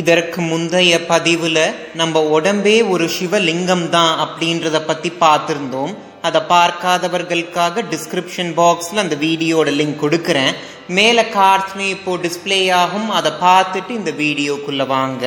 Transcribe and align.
இதற்கு 0.00 0.40
முந்தைய 0.50 0.94
பதிவுல 1.10 1.58
நம்ம 2.00 2.22
உடம்பே 2.36 2.76
ஒரு 2.94 3.06
சிவலிங்கம் 3.18 3.84
தான் 3.94 4.12
அப்படின்றத 4.24 4.78
பத்தி 4.90 5.10
பார்த்திருந்தோம். 5.22 5.92
அதை 6.28 6.40
பார்க்காதவர்களுக்காக 6.52 7.84
டிஸ்கிரிப்ஷன் 7.92 8.52
பாக்ஸ்ல 8.60 9.02
அந்த 9.04 9.16
வீடியோட 9.24 9.68
லிங்க் 9.80 10.02
கொடுக்கறேன். 10.02 10.52
மேல 10.98 11.24
கார்ட்ஸ்மே 11.38 11.86
இப்போ 11.96 12.12
டிஸ்பிளே 12.24 12.60
ஆகும். 12.82 13.08
அதை 13.18 13.32
பார்த்துட்டு 13.46 13.92
இந்த 14.00 14.12
வீடியோக்குள்ள 14.22 14.86
வாங்க. 14.86 15.24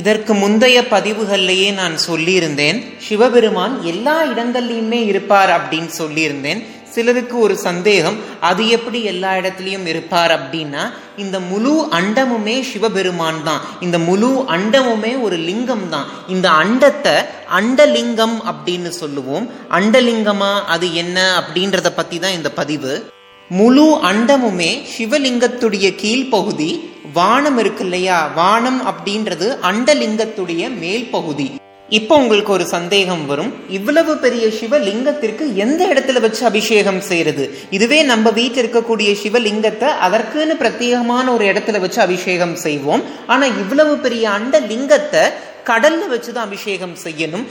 இதற்கு 0.00 0.32
முந்தைய 0.42 0.78
பதிவுகள்லயே 0.90 1.70
நான் 1.80 1.96
சொல்லியிருந்தேன் 2.08 2.78
சிவபெருமான் 3.06 3.74
எல்லா 3.92 4.14
இடங்கள்லையுமே 4.24 5.00
இருப்பார் 5.12 5.52
அப்படின்னு 5.58 5.92
சொல்லியிருந்தேன். 6.02 6.62
சிலருக்கு 6.94 7.38
ஒரு 7.38 7.56
சந்தேகம் 7.68 8.16
அது 8.40 8.62
எப்படி 8.68 9.02
எல்லா 9.02 9.30
இடத்துலையும் 9.34 9.86
இருப்பார் 9.86 10.32
அப்படின்னா 10.38 10.82
இந்த 11.16 11.36
முழு 11.40 11.72
அண்டமுமே 11.98 12.56
சிவபெருமான் 12.70 13.40
தான். 13.42 13.62
இந்த 13.80 13.98
முழு 13.98 14.30
அண்டமுமே 14.54 15.12
ஒரு 15.20 15.36
லிங்கம் 15.48 15.88
தான். 15.88 16.06
இந்த 16.28 16.48
அண்டத்தை 16.62 17.16
அண்டலிங்கம் 17.58 18.36
அப்படின்னு 18.50 18.92
சொல்லுவோம். 19.00 19.46
அண்டலிங்கமா 19.70 20.52
அது 20.74 20.86
என்ன 20.94 21.18
அப்படின்றத 21.40 21.90
பத்தி 21.94 22.18
தான் 22.18 22.36
இந்த 22.38 22.50
பதிவு. 22.50 22.94
முழு 23.50 23.86
அண்டமுமே 24.10 24.70
சிவலிங்கத்துடைய 24.94 25.86
கீழ்ப்பகுதி 26.02 26.70
வானம் 27.12 27.58
இருக்கு 27.58 27.84
இல்லையா? 27.84 28.18
வானம் 28.34 28.80
அப்படின்றது 28.90 29.48
அண்டலிங்கத்துடைய 29.70 30.62
மேல் 30.82 31.06
பகுதி 31.10 31.46
இப்போ 31.98 32.14
உங்களுக்கு 32.16 32.52
ஒரு 32.52 32.66
சந்தேகம் 32.66 33.26
வரும். 33.26 33.50
இவ்வளவு 33.68 34.12
பெரிய 34.16 34.44
சிவலிங்கத்திற்கு 34.46 35.44
எந்த 35.54 35.80
இடத்துல 35.86 36.20
வச்சு 36.20 36.46
அபிஷேகம் 36.46 37.00
செய்யறது? 37.00 37.44
இதுவே 37.70 38.02
நம்ம 38.02 38.30
வீட்டில் 38.30 38.62
இருக்கக்கூடிய 38.64 39.10
சிவலிங்கத்தை 39.22 39.90
அதற்குன்னு 40.06 40.54
பிரத்யேகமான 40.62 41.26
ஒரு 41.34 41.44
இடத்துல 41.44 41.80
வச்சு 41.80 42.00
அபிஷேகம் 42.00 42.56
செய்வோம். 42.56 43.02
ஆனா 43.26 43.44
இவ்வளவு 43.44 43.96
பெரிய 43.98 44.30
அண்ட 44.30 44.60
லிங்கத்தை 44.60 45.20
கடல்ல 45.66 46.02
வச்சுதான் 46.14 46.46
அபிஷேகம் 46.48 46.96
செய்யணும். 47.04 47.44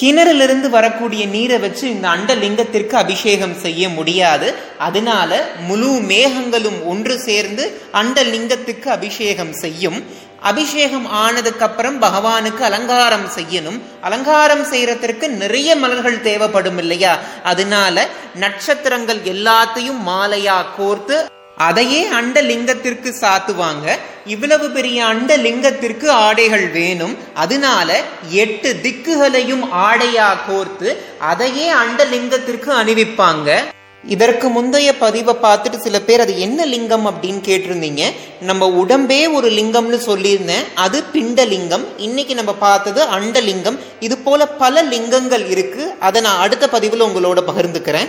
கிணறிலிருந்து 0.00 0.68
வரக்கூடிய 0.68 1.26
நீரை 1.26 1.58
வச்சு 1.58 1.90
இந்த 1.90 2.08
அண்டலிங்கத்திற்கு 2.08 2.92
அபிஷேகம் 2.92 3.54
செய்ய 3.54 3.88
முடியாது. 3.88 4.54
அதனால 4.78 5.48
முழு 5.66 5.86
மேகங்களும் 5.86 6.84
ஒன்று 6.84 7.18
சேர்ந்து 7.18 7.80
அண்டலிங்கத்துக்கு 7.92 8.88
அபிஷேகம் 8.88 9.52
செய்யும். 9.52 10.28
அபிஷேகம் 10.40 11.06
ஆனதுக்கு 11.06 11.64
அப்புறம் 11.64 12.02
பகவானுக்கு 12.02 12.60
அலங்காரம் 12.60 13.26
செய்யணும். 13.36 13.80
அலங்காரம் 14.00 14.64
செய்யறதற்கு 14.72 15.28
நிறைய 15.28 15.76
மலர்கள் 15.76 16.20
தேவைப்படும் 16.20 16.78
இல்லையா 16.78 17.18
அதனால 17.42 18.06
நட்சத்திரங்கள் 18.34 19.20
எல்லாத்தையும் 19.34 20.00
மாலையா 20.06 20.58
கோர்த்து 20.78 21.18
அதையே 21.66 22.02
அண்ட 22.18 22.42
லிங்கத்திற்கு 22.42 23.10
சாத்துவாங்க. 23.20 23.86
இவ்வளவு 24.26 24.70
பெரிய 24.70 25.04
அண்ட 25.04 25.36
லிங்கத்திற்கு 25.36 26.08
ஆடைகள் 26.08 26.68
வேணும். 26.68 27.16
அதனால 27.34 28.02
எட்டு 28.28 28.76
திக்குகளையும் 28.82 29.64
ஆடையா 29.74 30.28
கோர்த்து 30.48 30.96
அதையே 31.18 31.68
அண்ட 31.68 32.04
லிங்கத்திற்கு 32.04 32.70
அணிவிப்பாங்க. 32.80 33.58
இதற்கு 34.04 34.48
முந்தைய 34.48 34.96
பதிவை 34.96 35.34
பார்த்துட்டு 35.42 35.76
சில 35.76 36.00
பேர் 36.00 36.20
அது 36.20 36.40
என்ன 36.40 36.64
லிங்கம் 36.64 37.06
அப்படின்னு 37.06 37.42
கேட்டிருந்தீங்க. 37.48 38.02
நம்ம 38.40 38.68
உடம்பே 38.82 39.32
ஒரு 39.32 39.50
லிங்கம்னு 39.50 39.98
சொல்லியிருந்தேன். 40.06 40.66
அது 40.74 41.04
பிண்டலிங்கம். 41.12 41.86
இன்னைக்கு 41.96 42.34
நம்ம 42.34 42.54
பார்த்தது 42.54 43.04
அண்டலிங்கம். 43.04 43.78
இது 44.00 44.18
போல 44.18 44.48
பல 44.48 44.82
லிங்கங்கள் 44.82 45.48
இருக்கு. 45.50 45.94
அதை 46.00 46.20
நான் 46.20 46.40
அடுத்த 46.40 46.68
பதிவில் 46.68 47.02
உங்களோட 47.02 47.38
பகிர்ந்துக்கிறேன். 47.46 48.08